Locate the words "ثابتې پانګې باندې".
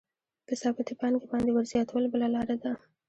0.61-1.51